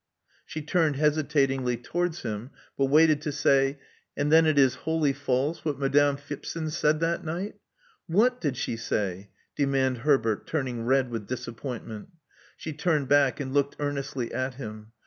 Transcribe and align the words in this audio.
She 0.47 0.63
turned 0.63 0.95
hesitatingly 0.95 1.77
towards 1.77 2.23
him, 2.23 2.49
but 2.75 2.85
waited 2.85 3.21
to 3.21 3.31
say, 3.31 3.77
''And 4.17 4.33
it 4.47 4.57
is 4.57 4.73
then 4.73 4.81
wholly 4.83 5.13
false 5.13 5.63
what 5.63 5.77
Madame 5.77 6.17
Feep* 6.17 6.43
zon 6.43 6.71
said 6.71 6.99
that 7.01 7.23
night?" 7.23 7.57
''What 8.11 8.39
did 8.41 8.57
she 8.57 8.77
say?" 8.77 9.29
demanded 9.55 10.01
Herbert, 10.01 10.47
turning 10.47 10.85
red 10.85 11.11
with 11.11 11.27
disappointment. 11.27 12.09
She 12.57 12.71
drew 12.71 13.05
back, 13.05 13.39
and 13.39 13.53
looked 13.53 13.75
earnestly 13.77 14.33
at 14.33 14.55
him. 14.55 14.91